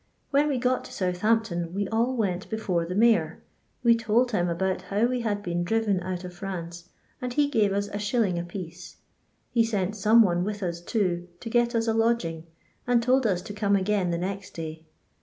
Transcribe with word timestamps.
When 0.31 0.47
we 0.47 0.57
got 0.57 0.83
to 0.85 0.91
Southampton, 0.91 1.75
we 1.75 1.87
all 1.89 2.15
went 2.17 2.49
before 2.49 2.87
the 2.87 2.95
mayor; 2.95 3.43
we 3.83 3.95
told 3.95 4.31
him 4.31 4.49
about 4.49 4.81
how 4.81 5.05
we 5.05 5.21
had 5.21 5.43
been 5.43 5.63
driven 5.63 5.99
out 6.01 6.23
of 6.23 6.33
France, 6.33 6.89
and 7.21 7.31
he 7.31 7.47
gave 7.47 7.71
us 7.71 7.87
a 7.87 7.99
shilling 7.99 8.39
a 8.39 8.43
piece; 8.43 8.97
he 9.51 9.63
sent 9.63 9.95
some 9.95 10.23
one 10.23 10.43
with 10.43 10.63
us, 10.63 10.81
too, 10.81 11.27
to 11.41 11.51
get 11.51 11.75
us 11.75 11.87
a 11.87 11.93
lodging, 11.93 12.47
and 12.87 13.03
told 13.03 13.27
us 13.27 13.43
to 13.43 13.53
come 13.53 13.75
again 13.75 14.09
the 14.09 14.17
next 14.17 14.55
day. 14.55 14.87